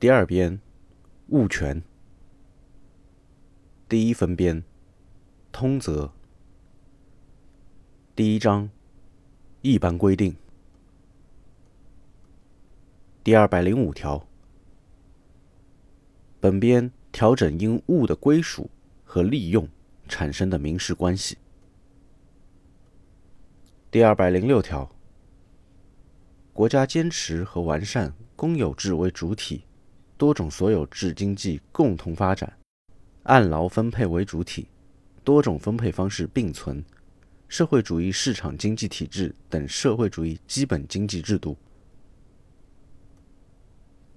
[0.00, 0.60] 第二编，
[1.28, 1.82] 物权。
[3.88, 4.62] 第一分编，
[5.52, 6.12] 通则。
[8.14, 8.68] 第一章，
[9.62, 10.36] 一般规定。
[13.22, 14.26] 第二百零五条，
[16.40, 18.68] 本编调整因物的归属
[19.04, 19.66] 和利用
[20.08, 21.38] 产生的民事关系。
[23.90, 24.90] 第二百零六条，
[26.52, 29.64] 国家坚持和完善公有制为主体、
[30.24, 32.50] 多种所有制经济共同发展，
[33.24, 34.66] 按劳分配为主体、
[35.22, 36.82] 多种分配方式并存，
[37.46, 41.54] 社会主义市场经济体制等社会主义基本经济制度。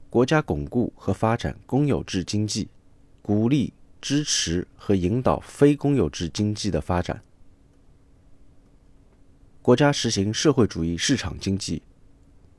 [0.09, 2.69] 国家巩固和发展公有制经济，
[3.21, 7.21] 鼓励、支持和引导非公有制经济的发展。
[9.61, 11.81] 国家实行社会主义市场经济，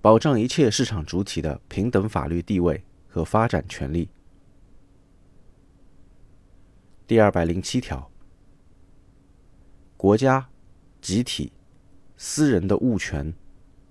[0.03, 4.09] 保障一切市场主体的平等法律地位和发展权利。
[7.07, 8.09] 第二百零七条，
[9.97, 10.49] 国家、
[11.01, 11.53] 集体、
[12.17, 13.35] 私人的物权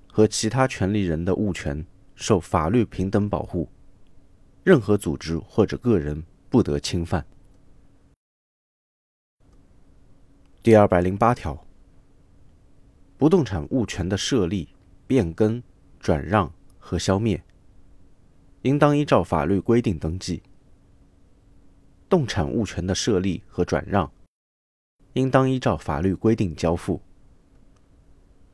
[0.07, 3.67] 和其他权利人的物权受法律平等保护，
[4.63, 7.25] 任何组织或者个人不得侵犯。
[10.63, 11.65] 第二百零八条。
[13.19, 14.69] 不动产物权的设立、
[15.07, 15.63] 变更、
[15.99, 17.43] 转让和消灭，
[18.67, 20.41] 应当依照法律规定登记；
[22.09, 24.11] 动产物权的设立和转让，
[25.13, 27.01] 应当依照法律规定交付。